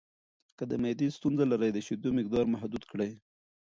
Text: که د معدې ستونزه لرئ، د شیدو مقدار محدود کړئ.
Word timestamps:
که 0.57 0.63
د 0.71 0.73
معدې 0.81 1.07
ستونزه 1.17 1.43
لرئ، 1.51 1.69
د 1.73 1.77
شیدو 1.87 2.09
مقدار 2.19 2.45
محدود 2.53 2.83
کړئ. 2.91 3.11